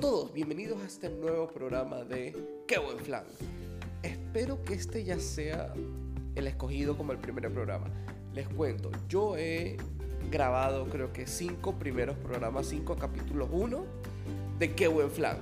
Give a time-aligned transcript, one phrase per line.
[0.00, 2.34] todos, bienvenidos a este nuevo programa de
[2.66, 3.24] Qué buen flan.
[4.02, 5.74] Espero que este ya sea
[6.34, 7.88] el escogido como el primer programa.
[8.32, 9.76] Les cuento, yo he
[10.30, 13.84] grabado creo que cinco primeros programas, cinco capítulos, uno
[14.58, 15.36] de Qué buen flan.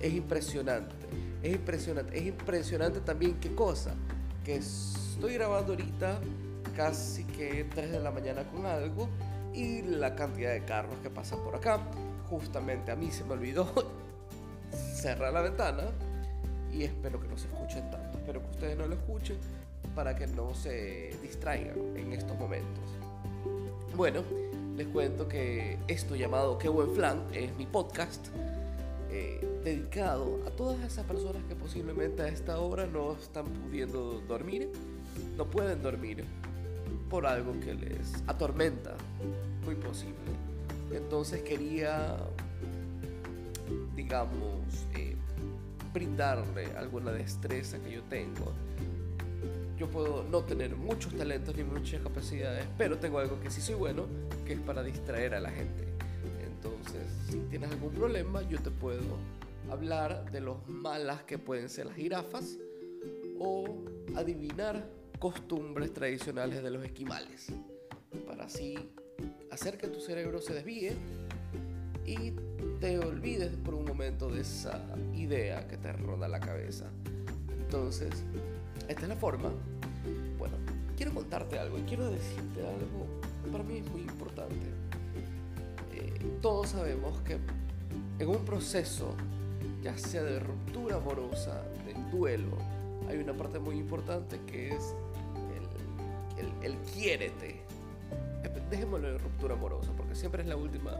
[0.00, 0.96] Es impresionante,
[1.44, 3.94] es impresionante, es impresionante también qué cosa,
[4.44, 6.20] que estoy grabando ahorita
[6.74, 9.08] casi que 3 de la mañana con algo
[9.54, 11.80] y la cantidad de carros que pasan por acá
[12.30, 13.66] justamente a mí se me olvidó
[15.00, 15.84] cerrar la ventana
[16.72, 18.18] y espero que no se escuchen tanto.
[18.18, 19.36] Espero que ustedes no lo escuchen
[19.94, 22.84] para que no se distraigan en estos momentos.
[23.96, 24.22] Bueno,
[24.76, 28.28] les cuento que esto llamado Qué buen flan es mi podcast
[29.10, 34.70] eh, dedicado a todas esas personas que posiblemente a esta hora no están pudiendo dormir,
[35.36, 36.24] no pueden dormir
[37.08, 38.94] por algo que les atormenta,
[39.64, 40.50] muy posible
[40.92, 42.16] entonces quería,
[44.00, 45.14] digamos, eh,
[45.92, 48.50] brindarle alguna destreza que yo tengo.
[49.78, 53.74] Yo puedo no tener muchos talentos ni muchas capacidades, pero tengo algo que sí soy
[53.74, 54.06] bueno,
[54.46, 55.84] que es para distraer a la gente.
[56.42, 59.18] Entonces, si tienes algún problema, yo te puedo
[59.70, 62.56] hablar de los malas que pueden ser las jirafas
[63.38, 63.84] o
[64.16, 64.88] adivinar
[65.18, 67.52] costumbres tradicionales de los esquimales,
[68.26, 68.78] para así
[69.50, 70.96] hacer que tu cerebro se desvíe
[72.10, 72.34] y
[72.80, 74.82] te olvides por un momento de esa
[75.14, 76.86] idea que te ronda la cabeza.
[77.60, 78.10] Entonces,
[78.88, 79.50] esta es la forma.
[80.38, 80.56] Bueno,
[80.96, 83.06] quiero contarte algo y quiero decirte algo
[83.50, 84.54] para mí es muy importante.
[85.92, 87.38] Eh, todos sabemos que
[88.18, 89.14] en un proceso,
[89.82, 92.58] ya sea de ruptura amorosa, de duelo,
[93.08, 94.94] hay una parte muy importante que es
[96.38, 97.60] el, el, quiérete
[98.70, 100.92] dejémoslo en ruptura amorosa, porque siempre es la última,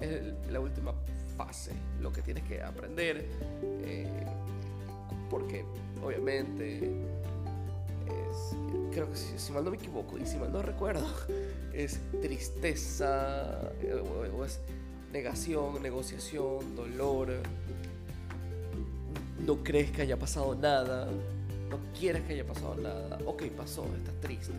[0.00, 0.92] es la última
[1.36, 3.26] fase, lo que tienes que aprender,
[3.62, 4.06] eh,
[5.30, 5.64] porque
[6.02, 6.90] obviamente
[8.92, 11.06] creo que si, mal no me equivoco y si mal no recuerdo,
[11.72, 14.02] es tristeza eh,
[14.44, 14.60] es
[15.12, 17.28] negación, negociación, dolor,
[19.46, 21.06] no crees que haya pasado nada,
[21.70, 24.52] no quieres que haya pasado nada, ok, pasó, estás triste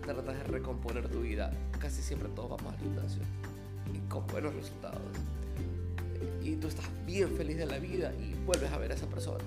[0.00, 3.22] tratas de recomponer tu vida, casi siempre todos vamos al gimnasio
[4.08, 5.00] con buenos resultados.
[6.42, 9.44] Y tú estás bien feliz de la vida y vuelves a ver a esa persona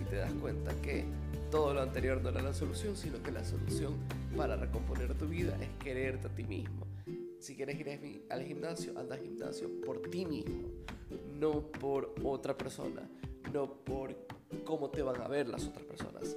[0.00, 1.04] y te das cuenta que
[1.50, 3.94] todo lo anterior no era la solución, sino que la solución
[4.36, 6.86] para recomponer tu vida es quererte a ti mismo.
[7.40, 10.68] Si quieres ir al gimnasio, anda al gimnasio por ti mismo,
[11.38, 13.08] no por otra persona,
[13.52, 14.14] no por
[14.64, 16.36] cómo te van a ver las otras personas.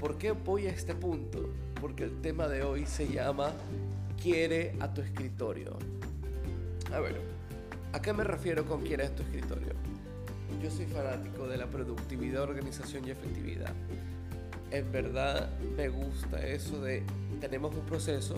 [0.00, 1.50] ¿Por qué voy a este punto?
[1.80, 3.52] Porque el tema de hoy se llama
[4.26, 5.76] Quiere a tu escritorio.
[6.92, 7.20] A ver,
[7.92, 9.72] ¿a qué me refiero con quiere a tu escritorio?
[10.60, 13.72] Yo soy fanático de la productividad, organización y efectividad.
[14.72, 17.04] En verdad me gusta eso de
[17.40, 18.34] tenemos un proceso,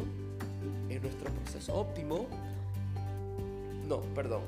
[0.90, 2.26] es nuestro proceso óptimo.
[3.88, 4.42] No, perdón,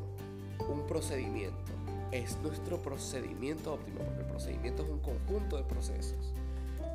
[0.68, 1.72] un procedimiento.
[2.12, 6.34] Es nuestro procedimiento óptimo, porque el procedimiento es un conjunto de procesos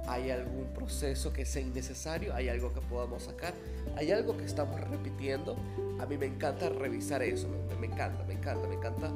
[0.08, 3.54] hay algún proceso que sea innecesario, hay algo que podamos sacar,
[3.96, 5.56] hay algo que estamos repitiendo.
[6.00, 7.48] A mí me encanta revisar eso,
[7.80, 9.12] me, encanta, me encanta, me encanta.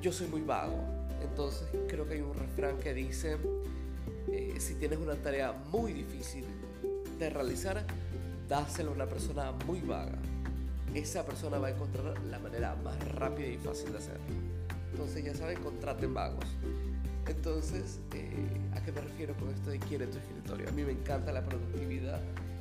[0.00, 0.78] Yo soy muy vago,
[1.22, 3.36] entonces creo que hay un refrán que dice,
[4.30, 6.44] eh, si tienes una tarea muy difícil
[7.18, 7.84] de realizar,
[8.48, 10.18] dáselo a una persona muy vaga.
[10.94, 14.24] Esa persona va a encontrar la manera más rápida y fácil de hacerlo.
[14.92, 16.44] Entonces ya saben, contraten vagos.
[17.26, 18.32] Entonces, eh,
[18.74, 20.68] ¿a qué me refiero con esto de quiere tu escritorio?
[20.68, 22.20] A mí me encanta la productividad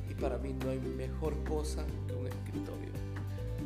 [0.09, 2.89] y para mí no hay mejor cosa que un escritorio.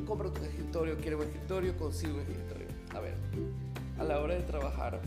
[0.07, 2.68] Compra tu escritorio, quiere un escritorio, consigue un escritorio.
[2.96, 3.16] A ver,
[4.00, 5.02] a la hora de trabajar,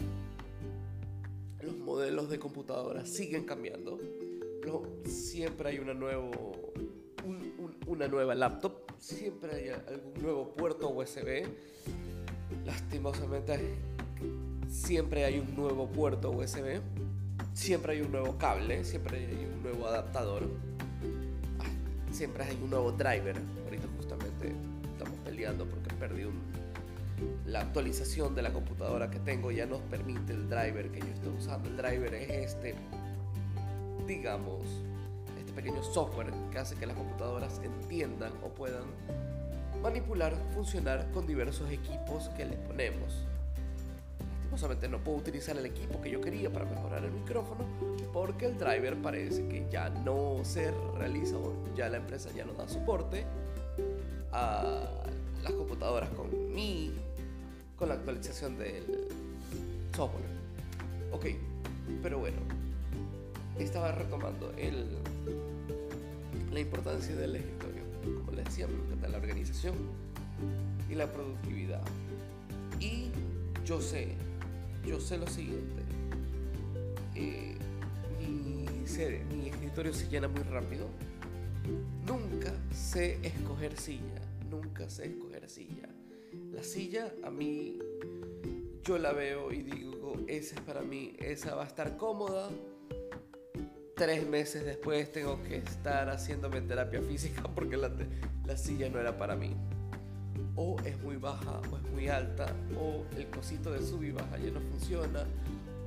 [1.62, 3.98] los modelos de computadoras siguen cambiando.
[5.04, 6.32] siempre hay una, nuevo,
[7.86, 11.46] una nueva laptop, siempre hay algún nuevo puerto USB.
[12.64, 13.52] Lastimosamente
[14.70, 16.80] siempre hay un nuevo puerto USB,
[17.52, 20.48] siempre hay un nuevo cable, siempre hay un nuevo adaptador,
[22.12, 23.36] siempre hay un nuevo driver.
[23.64, 24.54] Ahorita justamente
[24.92, 26.24] estamos peleando porque perdí
[27.46, 31.32] la actualización de la computadora que tengo ya nos permite el driver que yo estoy
[31.36, 31.68] usando.
[31.68, 32.74] El driver es este,
[34.06, 34.62] digamos,
[35.38, 38.84] este pequeño software que hace que las computadoras entiendan o puedan
[39.82, 43.26] manipular, funcionar con diversos equipos que le ponemos
[44.60, 47.64] solamente no puedo utilizar el equipo que yo quería para mejorar el micrófono
[48.12, 51.36] porque el driver parece que ya no se realiza
[51.74, 53.24] ya la empresa ya no da soporte
[54.32, 54.84] a
[55.42, 56.92] las computadoras con mi
[57.76, 59.08] con la actualización del
[59.96, 60.26] software.
[61.12, 61.26] Ok,
[62.02, 62.36] pero bueno,
[63.58, 64.98] estaba retomando el,
[66.52, 67.82] la importancia del escritorio.
[68.18, 69.74] Como les decía, me encanta la organización
[70.90, 71.80] y la productividad.
[72.80, 73.10] Y
[73.64, 74.14] yo sé,
[74.84, 75.82] yo sé lo siguiente.
[77.14, 77.56] Eh,
[78.18, 78.66] mi,
[79.34, 80.88] mi escritorio se llena muy rápido.
[82.06, 84.22] Nunca sé escoger silla.
[84.50, 85.88] Nunca sé escoger silla.
[86.52, 87.78] La silla a mí,
[88.82, 92.50] yo la veo y digo, esa es para mí, esa va a estar cómoda.
[93.94, 97.92] Tres meses después tengo que estar haciéndome terapia física porque la,
[98.46, 99.54] la silla no era para mí
[100.60, 104.36] o es muy baja o es muy alta, o el cosito de sub y baja
[104.36, 105.24] ya no funciona,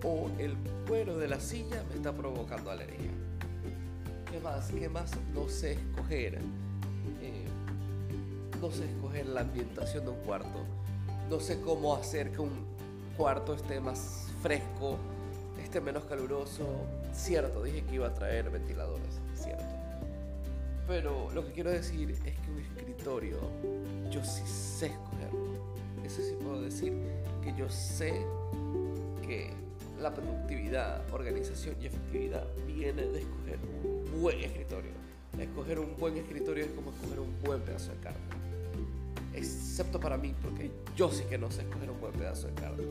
[0.03, 0.55] o el
[0.87, 3.11] cuero de la silla me está provocando alergia.
[4.31, 4.71] ¿Qué más?
[4.71, 5.11] ¿Qué más?
[5.35, 6.39] No sé escoger.
[7.21, 7.45] Eh,
[8.59, 10.65] no sé escoger la ambientación de un cuarto.
[11.29, 12.65] No sé cómo hacer que un
[13.15, 14.97] cuarto esté más fresco,
[15.63, 16.65] esté menos caluroso.
[17.13, 19.19] Cierto, dije que iba a traer ventiladores.
[20.87, 23.37] Pero lo que quiero decir es que un escritorio
[24.11, 25.73] yo sí sé escogerlo.
[26.03, 26.93] Eso sí puedo decir
[27.41, 28.25] que yo sé
[29.25, 29.51] que
[29.99, 34.91] la productividad, organización y efectividad viene de escoger un buen escritorio.
[35.39, 38.19] Escoger un buen escritorio es como escoger un buen pedazo de carne.
[39.33, 42.83] Excepto para mí, porque yo sí que no sé escoger un buen pedazo de carne.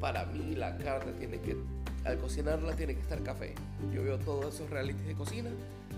[0.00, 1.56] Para mí la carne tiene que,
[2.04, 3.54] al cocinarla tiene que estar café.
[3.94, 5.50] Yo veo todos esos realities de cocina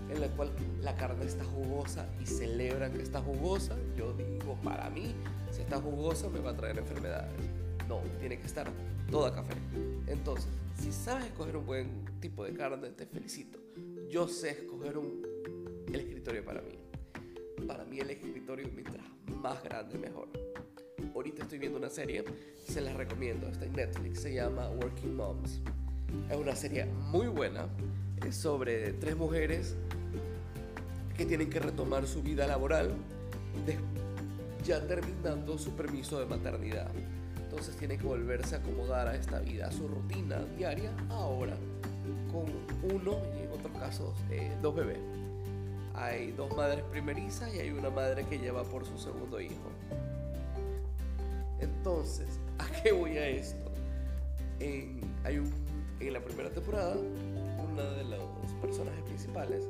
[0.09, 4.89] en la cual la carne está jugosa y celebran que está jugosa, yo digo, para
[4.89, 5.15] mí,
[5.51, 7.33] si está jugosa me va a traer enfermedades.
[7.87, 8.67] No, tiene que estar
[9.09, 9.53] toda café.
[10.07, 10.49] Entonces,
[10.79, 13.59] si sabes escoger un buen tipo de carne, te felicito.
[14.09, 15.23] Yo sé escoger un,
[15.87, 16.77] el escritorio para mí.
[17.67, 19.03] Para mí el escritorio, mientras
[19.41, 20.29] más grande, mejor.
[21.13, 22.25] Ahorita estoy viendo una serie,
[22.67, 25.61] se las recomiendo, está en Netflix, se llama Working Moms.
[26.29, 27.69] Es una serie muy buena,
[28.23, 29.75] es sobre tres mujeres
[31.17, 32.91] que tienen que retomar su vida laboral
[34.65, 36.89] ya terminando su permiso de maternidad.
[37.37, 41.55] Entonces tienen que volverse a acomodar a esta vida, a su rutina diaria, ahora
[42.31, 42.45] con
[42.91, 44.99] uno y en otros casos eh, dos bebés.
[45.93, 49.71] Hay dos madres primerizas y hay una madre que lleva por su segundo hijo.
[51.59, 52.27] Entonces,
[52.57, 53.71] ¿a qué voy a esto?
[54.59, 55.41] Hay
[55.99, 56.95] en la primera temporada,
[57.75, 59.65] una de los personajes principales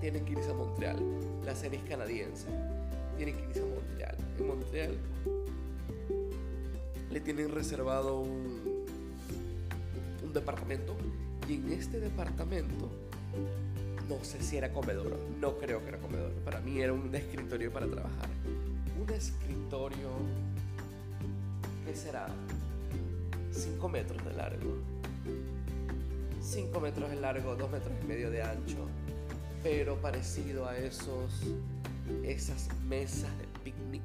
[0.00, 1.02] tienen que irse a Montreal.
[1.44, 2.46] La serie es canadiense.
[3.16, 4.16] Tienen que irse a Montreal.
[4.38, 4.96] En Montreal
[7.10, 8.86] le tienen reservado un,
[10.22, 10.96] un departamento
[11.48, 12.88] y en este departamento
[14.08, 16.32] no sé si era comedor, no creo que era comedor.
[16.44, 18.28] Para mí era un escritorio para trabajar.
[19.00, 20.08] Un escritorio
[21.84, 22.28] que será
[23.50, 24.76] 5 metros de largo,
[26.40, 28.88] 5 metros de largo, 2 metros y medio de ancho,
[29.62, 31.54] pero parecido a esos,
[32.24, 34.02] esas mesas de picnic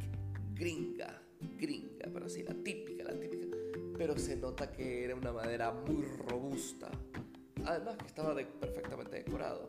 [0.54, 1.22] gringa,
[1.58, 3.46] gringa, pero así, la típica, la típica.
[3.98, 6.90] Pero se nota que era una madera muy robusta.
[7.66, 9.68] Además que estaba perfectamente decorado.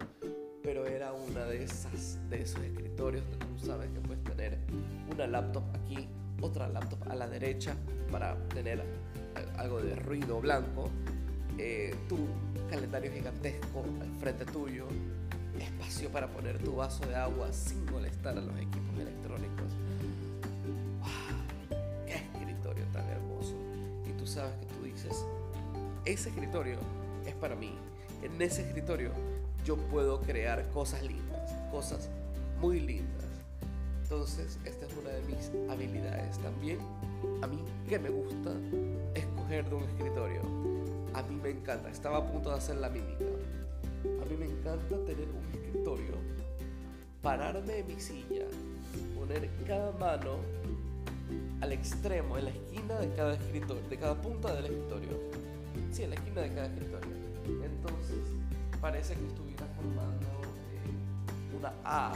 [0.62, 4.58] Pero era una de esas, de esos escritorios donde tú sabes que puedes tener
[5.12, 6.08] una laptop aquí,
[6.40, 7.76] otra laptop a la derecha
[8.10, 8.82] para tener
[9.58, 10.90] algo de ruido blanco,
[11.58, 12.18] eh, tu
[12.70, 14.86] calendario gigantesco al frente tuyo,
[15.58, 19.72] espacio para poner tu vaso de agua sin molestar a los equipos electrónicos.
[21.00, 21.78] ¡Wow!
[22.06, 23.54] ¡Qué escritorio tan hermoso!
[24.06, 25.24] Y tú sabes que tú dices,
[26.04, 26.78] ese escritorio
[27.26, 27.72] es para mí.
[28.22, 29.12] En ese escritorio
[29.64, 32.08] yo puedo crear cosas lindas, cosas
[32.60, 33.24] muy lindas.
[34.02, 36.78] Entonces, esta es una de mis habilidades también.
[37.42, 37.58] A mí
[37.88, 38.52] que me gusta
[39.14, 40.75] escoger de un escritorio.
[41.16, 41.90] A mí me encanta.
[41.90, 43.24] Estaba a punto de hacer la mímica
[44.22, 46.14] a mí me encanta tener un escritorio,
[47.22, 48.46] pararme de mi silla,
[49.16, 50.38] poner cada mano
[51.60, 55.18] al extremo, en la esquina de cada escritorio, de cada punta del escritorio.
[55.90, 57.10] Sí, en la esquina de cada escritorio.
[57.64, 58.18] Entonces,
[58.80, 60.26] parece que estuviera formando
[60.72, 62.12] eh, una A,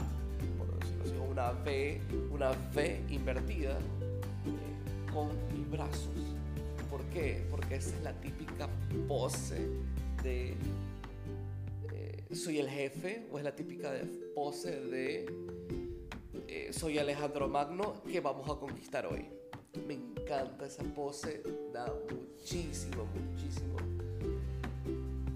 [0.59, 6.40] por decirlo así, una V, una V invertida eh, con mis brazos.
[6.91, 7.47] ¿Por qué?
[7.51, 8.69] Porque esa es la típica
[9.07, 9.69] pose
[10.23, 10.57] de
[12.33, 13.93] soy el jefe o es la típica
[14.35, 15.27] pose de
[16.47, 19.27] eh, soy Alejandro Magno que vamos a conquistar hoy.
[19.87, 21.43] Me encanta esa pose,
[21.73, 23.77] da muchísimo, muchísimo.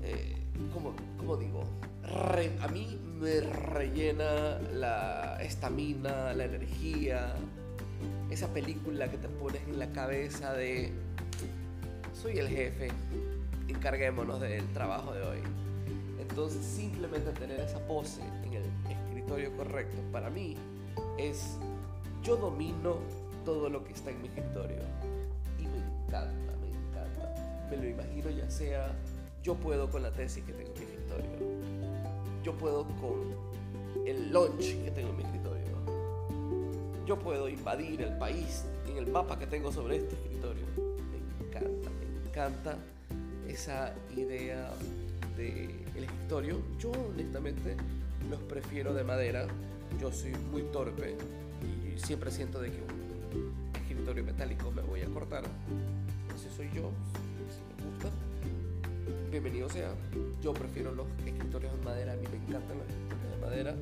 [0.02, 0.34] Eh,
[0.72, 1.62] como, digo,
[2.02, 7.34] a mí me rellena la estamina, la energía,
[8.30, 10.92] esa película que te pones en la cabeza de
[12.24, 12.88] soy el jefe,
[13.68, 15.38] encarguémonos del trabajo de hoy.
[16.18, 20.56] Entonces simplemente tener esa pose en el escritorio correcto para mí
[21.18, 21.58] es
[22.22, 22.96] yo domino
[23.44, 24.80] todo lo que está en mi escritorio
[25.58, 27.66] y me encanta, me encanta.
[27.70, 28.90] Me lo imagino ya sea
[29.42, 31.30] yo puedo con la tesis que tengo en mi escritorio,
[32.42, 35.76] yo puedo con el lunch que tengo en mi escritorio,
[37.04, 40.64] yo puedo invadir el país en el mapa que tengo sobre este escritorio.
[41.10, 42.13] Me encanta, me encanta
[43.46, 44.68] esa idea
[45.36, 46.60] del escritorio.
[46.80, 47.76] Yo honestamente
[48.28, 49.46] los prefiero de madera.
[50.00, 51.16] Yo soy muy torpe
[51.62, 55.44] y siempre siento de que un escritorio metálico me voy a cortar.
[56.34, 56.90] Ese soy yo,
[57.50, 58.10] si me gusta.
[59.30, 59.94] Bienvenido sea.
[60.42, 62.14] Yo prefiero los escritorios de madera.
[62.14, 63.74] A mí me encantan los escritorios de madera.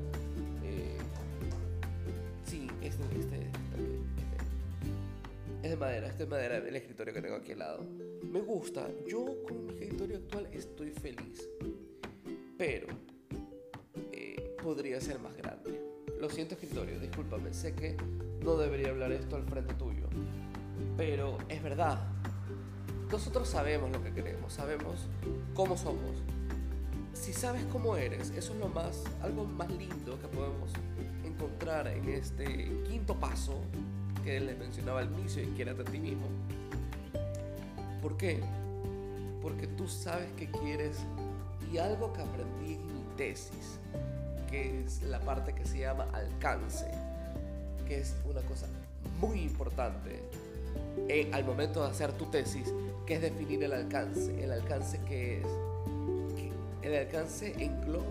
[0.63, 0.99] Eh,
[2.45, 3.47] sí, este, este,
[5.63, 6.09] es de madera.
[6.09, 7.85] Este es de madera el escritorio que tengo aquí al lado.
[8.25, 8.89] Me gusta.
[9.07, 11.49] Yo con mi escritorio actual estoy feliz.
[12.59, 12.87] Pero
[14.13, 15.81] eh, podría ser más grande.
[16.21, 17.53] Lo siento escritorio, discúlpame.
[17.53, 17.97] Sé que
[18.45, 20.09] no debería hablar esto al frente tuyo.
[20.97, 22.09] Pero es verdad.
[23.11, 25.07] Nosotros sabemos lo que queremos, sabemos
[25.55, 26.23] cómo somos.
[27.13, 30.73] Si sabes cómo eres, eso es lo más, algo más lindo que podemos
[31.23, 33.61] encontrar en este quinto paso
[34.23, 36.27] que les mencionaba al inicio quiérate a ti mismo.
[38.01, 38.41] ¿Por qué?
[39.41, 40.99] Porque tú sabes que quieres
[41.73, 43.79] y algo que aprendí en mi tesis,
[44.51, 46.87] que es la parte que se llama alcance,
[47.87, 48.67] que es una cosa
[49.21, 50.23] muy importante
[51.33, 52.73] al momento de hacer tu tesis,
[53.07, 54.43] que es definir el alcance.
[54.43, 55.47] El alcance que es,
[56.83, 58.05] el alcance engloba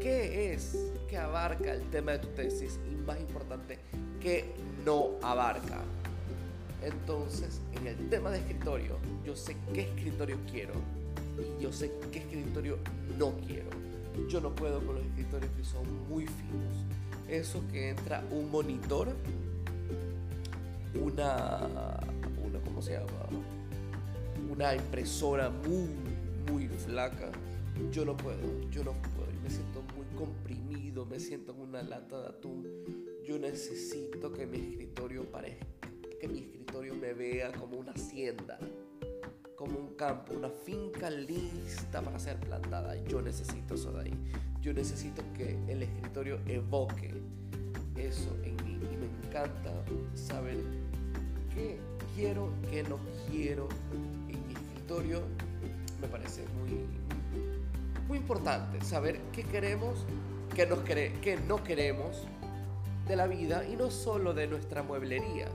[0.00, 0.76] qué es,
[1.08, 3.78] qué abarca el tema de tu tesis y más importante,
[4.20, 4.54] qué
[4.88, 5.82] no abarca.
[6.82, 10.72] Entonces, en el tema de escritorio, yo sé qué escritorio quiero
[11.38, 12.78] y yo sé qué escritorio
[13.18, 13.68] no quiero.
[14.30, 16.74] Yo no puedo con los escritorios que son muy finos.
[17.28, 19.08] Eso que entra un monitor,
[20.94, 22.00] una,
[22.42, 23.06] una ¿cómo se llama?
[24.50, 25.90] Una impresora muy,
[26.50, 27.30] muy flaca.
[27.92, 28.40] Yo no puedo,
[28.70, 29.28] yo no puedo.
[29.42, 33.07] me siento muy comprimido, me siento en una lata de atún.
[33.28, 35.66] Yo necesito que mi escritorio parezca,
[36.18, 38.58] que mi escritorio me vea como una hacienda
[39.54, 42.96] como un campo, una finca lista para ser plantada.
[43.04, 44.14] Yo necesito eso de ahí.
[44.62, 47.20] Yo necesito que el escritorio evoque
[47.96, 48.80] eso en mí.
[48.90, 49.74] Y me encanta
[50.14, 50.56] saber
[51.54, 51.78] qué
[52.14, 52.98] quiero, qué no
[53.30, 53.68] quiero
[54.30, 55.20] en mi escritorio.
[56.00, 56.80] Me parece muy,
[58.06, 60.06] muy importante saber qué queremos,
[60.54, 62.26] qué, nos qué no queremos
[63.08, 65.48] de la vida y no solo de nuestra mueblería,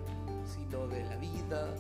[0.46, 1.74] sino de la vida,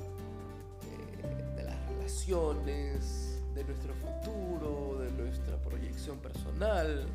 [3.53, 7.06] de nuestro futuro, de nuestra proyección personal,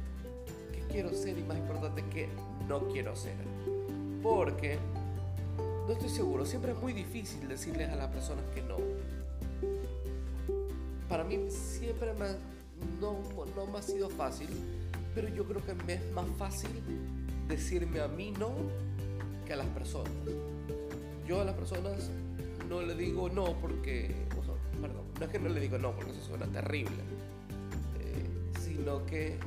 [0.72, 2.28] qué quiero ser y más importante, qué
[2.68, 3.36] no quiero ser.
[4.22, 4.78] Porque
[5.86, 8.76] no estoy seguro, siempre es muy difícil decirles a las personas que no.
[11.08, 12.12] Para mí siempre
[13.00, 13.16] no,
[13.56, 14.48] no me ha sido fácil,
[15.14, 16.70] pero yo creo que me es más fácil
[17.48, 18.52] decirme a mí no
[19.46, 20.12] que a las personas.
[21.26, 22.10] Yo a las personas
[22.68, 24.14] no le digo no porque
[24.80, 26.96] perdón, no es que no le digo no porque eso suena terrible,
[28.00, 29.38] eh, sino que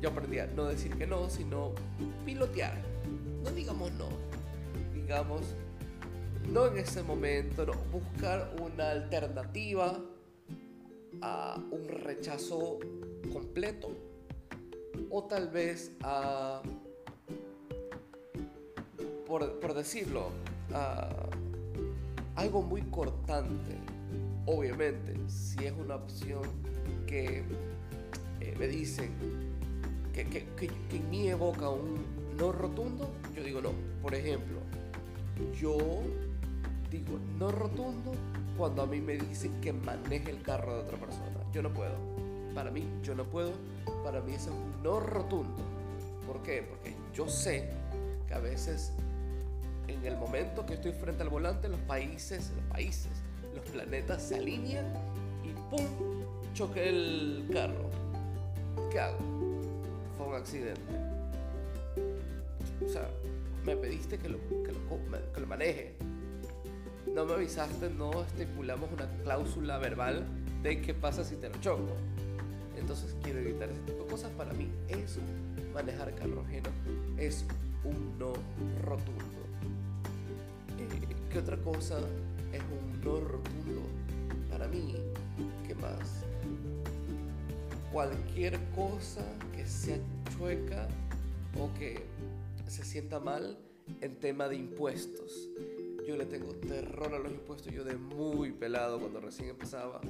[0.00, 1.72] yo aprendí a no decir que no, sino
[2.24, 2.74] pilotear.
[3.44, 4.08] No digamos no,
[4.94, 5.54] digamos
[6.52, 10.00] no en ese momento, no, buscar una alternativa
[11.20, 12.78] a un rechazo
[13.32, 13.90] completo
[15.10, 16.62] o tal vez a,
[19.28, 20.30] por, decirlo,
[20.74, 21.08] a
[22.34, 23.76] algo muy cortante
[24.50, 26.40] Obviamente, si es una opción
[27.06, 27.44] que
[28.40, 29.10] eh, me dicen
[30.14, 31.98] que, que, en evoca un
[32.38, 33.72] no rotundo, yo digo no.
[34.00, 34.56] Por ejemplo,
[35.60, 35.76] yo
[36.90, 38.12] digo no rotundo
[38.56, 41.44] cuando a mí me dicen que maneje el carro de otra persona.
[41.52, 41.98] Yo no puedo.
[42.54, 43.52] Para mí, yo no puedo.
[44.02, 45.62] Para mí es un no rotundo.
[46.26, 46.62] ¿Por qué?
[46.62, 47.68] Porque yo sé
[48.26, 48.94] que a veces
[49.88, 53.10] en el momento que estoy frente al volante, los países, los países
[53.58, 54.86] los planetas se alinean
[55.44, 55.86] y ¡pum!
[56.54, 57.90] choque el carro.
[58.90, 59.18] ¿Qué hago?
[60.16, 60.80] Fue un accidente.
[62.84, 63.08] O sea,
[63.64, 65.94] me pediste que lo, que lo, que lo maneje.
[67.12, 70.24] No me avisaste, no estipulamos una cláusula verbal
[70.62, 71.96] de qué pasa si te lo choco.
[72.76, 74.30] Entonces quiero evitar ese tipo de cosas.
[74.32, 75.20] Para mí eso,
[75.74, 76.70] manejar carro ajeno,
[77.16, 77.44] es
[77.84, 78.32] un no
[78.84, 79.47] rotundo.
[81.30, 81.98] ¿Qué otra cosa
[82.52, 83.82] es un no rotundo
[84.50, 84.94] para mí?
[85.66, 86.24] ¿Qué más?
[87.92, 89.98] Cualquier cosa que sea
[90.36, 90.88] chueca
[91.58, 92.02] o que
[92.66, 93.58] se sienta mal
[94.00, 95.50] en tema de impuestos.
[96.06, 100.00] Yo le tengo terror a los impuestos, yo de muy pelado cuando recién empezaba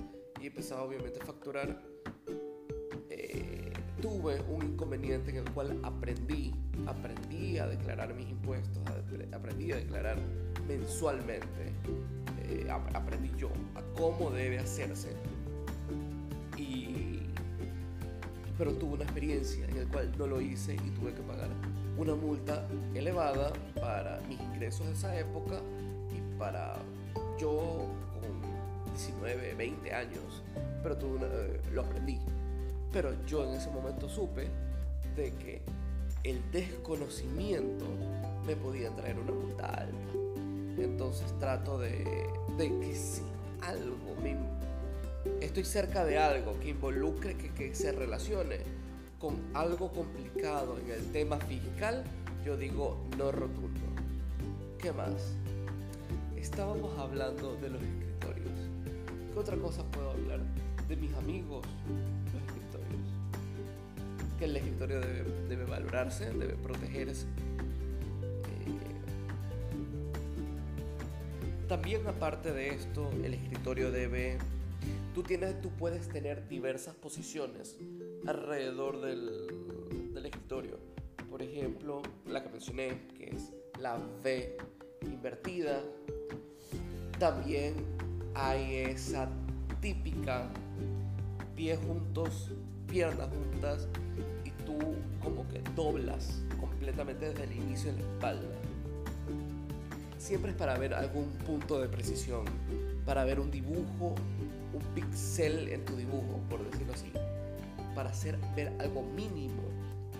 [0.40, 1.82] y empezaba obviamente a facturar,
[3.10, 6.54] eh, tuve un inconveniente en el cual aprendí,
[6.88, 8.82] aprendí a declarar mis impuestos,
[9.32, 10.16] aprendí a declarar
[10.66, 11.72] mensualmente,
[12.44, 15.10] eh, aprendí yo a cómo debe hacerse.
[16.56, 17.20] Y,
[18.56, 21.48] pero tuve una experiencia en la cual no lo hice y tuve que pagar
[21.96, 25.60] una multa elevada para mis ingresos de esa época
[26.10, 26.74] y para
[27.38, 30.42] yo con 19, 20 años,
[30.82, 32.18] pero tú, eh, lo aprendí.
[32.92, 34.48] Pero yo en ese momento supe
[35.14, 35.62] de que
[36.30, 37.86] el desconocimiento
[38.46, 39.96] me podía traer una multa alta.
[40.78, 43.22] Entonces trato de, que si
[43.62, 44.36] algo me,
[45.44, 48.58] estoy cerca de algo que involucre, que, se relacione
[49.18, 52.04] con algo complicado en el tema fiscal,
[52.44, 53.80] yo digo no rotundo.
[54.78, 55.34] ¿Qué más?
[56.36, 58.58] Estábamos hablando de los escritorios.
[59.32, 60.40] ¿Qué otra cosa puedo hablar?
[60.88, 61.66] De mis amigos.
[64.38, 67.26] Que el escritorio debe, valorarse, debe protegerse.
[67.26, 68.78] Eh,
[71.68, 74.38] también aparte de esto, el escritorio debe...
[75.14, 77.76] Tú, tienes, tú puedes tener diversas posiciones
[78.26, 80.78] alrededor del, del escritorio.
[81.28, 84.56] Por ejemplo, la que mencioné, que es la V
[85.02, 85.82] invertida.
[87.18, 87.74] También
[88.34, 89.28] hay esa
[89.80, 90.48] típica
[91.56, 92.52] pies juntos,
[92.88, 93.88] piernas juntas
[94.44, 94.78] y tú
[95.22, 98.48] como que doblas completamente desde el inicio de la espalda.
[100.18, 102.44] Siempre es para ver algún punto de precisión,
[103.06, 104.14] para ver un dibujo,
[104.72, 107.12] un pixel en tu dibujo, por decirlo así
[107.98, 109.60] para hacer ver algo mínimo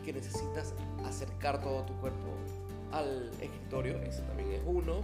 [0.04, 0.74] que necesitas
[1.06, 2.34] acercar todo tu cuerpo
[2.90, 5.00] al escritorio, ese también es uno.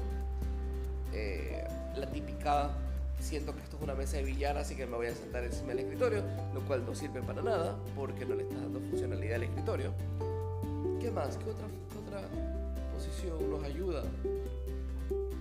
[1.12, 2.72] Eh, la típica,
[3.20, 5.68] siento que esto es una mesa de billar, así que me voy a sentar encima
[5.68, 6.22] del escritorio,
[6.52, 9.92] lo cual no sirve para nada porque no le está dando funcionalidad al escritorio.
[11.00, 11.36] ¿Qué más?
[11.36, 11.66] ¿Qué otra,
[12.06, 12.28] otra
[12.94, 14.02] posición nos ayuda?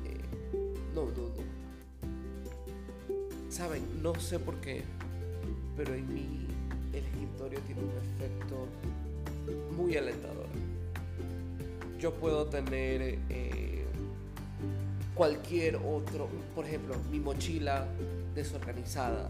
[0.05, 0.21] Eh,
[0.93, 1.43] no, no, no.
[3.49, 4.83] Saben, no sé por qué,
[5.75, 6.47] pero en mi
[6.93, 8.67] el escritorio tiene un efecto
[9.75, 10.45] muy alentador.
[11.99, 13.85] Yo puedo tener eh,
[15.15, 17.87] cualquier otro, por ejemplo, mi mochila
[18.35, 19.29] desorganizada,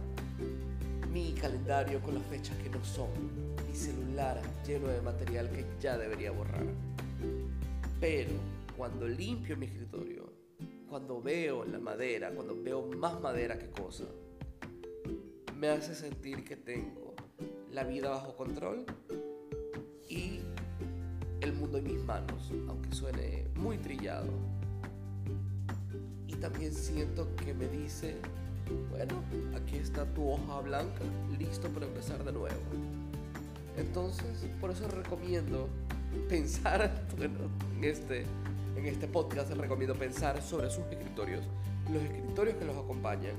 [1.11, 3.09] mi calendario con las fechas que no son,
[3.67, 6.65] mi celular lleno de material que ya debería borrar.
[7.99, 8.31] Pero
[8.75, 10.33] cuando limpio mi escritorio,
[10.89, 14.05] cuando veo la madera, cuando veo más madera que cosa,
[15.57, 17.15] me hace sentir que tengo
[17.71, 18.85] la vida bajo control
[20.09, 20.39] y
[21.41, 24.27] el mundo en mis manos, aunque suene muy trillado.
[26.43, 28.17] También siento que me dice,
[28.89, 29.13] bueno,
[29.55, 30.99] aquí está tu hoja blanca,
[31.39, 32.59] listo para empezar de nuevo.
[33.77, 35.69] Entonces, por eso recomiendo
[36.27, 38.25] pensar, bueno, en este,
[38.75, 41.45] en este podcast recomiendo pensar sobre sus escritorios,
[41.89, 43.35] los escritorios que los acompañan,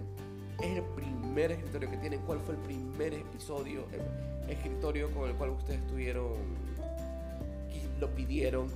[0.62, 5.36] es el primer escritorio que tienen, cuál fue el primer episodio, el escritorio con el
[5.36, 6.32] cual ustedes tuvieron,
[8.00, 8.68] lo pidieron,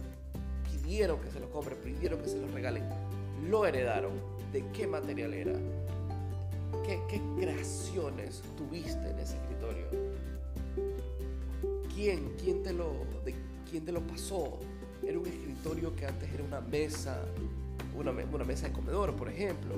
[0.70, 2.84] pidieron que se lo compren, pidieron que se lo regalen,
[3.48, 4.12] lo heredaron,
[4.52, 5.52] de qué material era,
[6.84, 9.86] qué, creaciones tuviste en ese escritorio,
[11.94, 12.92] quién, quién te lo,
[13.70, 14.58] quién te lo pasó,
[15.06, 17.22] era un escritorio que antes era una mesa,
[17.96, 19.74] una, una mesa de comedor, por ejemplo.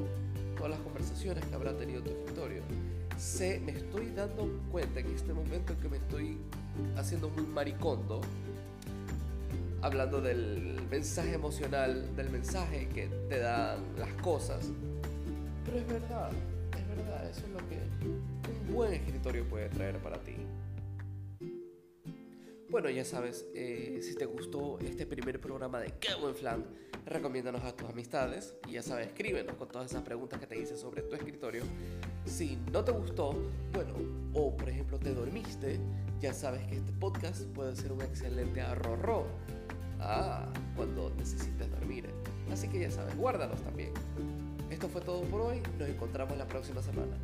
[0.56, 2.62] Todas las conversaciones que habrá tenido tu escritorio.
[3.16, 6.38] Sé, me estoy dando cuenta en este momento en que me estoy
[6.96, 8.20] haciendo muy maricondo,
[9.82, 14.70] hablando del mensaje emocional, del mensaje que te dan las cosas.
[15.64, 16.30] Pero es verdad,
[16.76, 17.78] es verdad, eso es lo que
[18.50, 20.34] un buen escritorio puede traer para ti.
[22.68, 26.64] Bueno, ya sabes, eh, si te gustó este primer programa de Qué buen flan,
[27.04, 30.76] recomiéndanos a tus amistades y ya sabes, escríbenos con todas esas preguntas que te hice
[30.76, 31.62] sobre tu escritorio.
[32.24, 33.34] Si no te gustó,
[33.72, 33.94] bueno,
[34.34, 35.80] o por ejemplo te dormiste,
[36.20, 39.26] ya sabes que este podcast puede ser un excelente arrorro.
[40.00, 42.08] Ah, cuando necesites dormir.
[42.52, 43.92] Así que ya sabes, guárdalos también.
[44.70, 47.16] Esto fue todo por hoy, nos encontramos la próxima semana.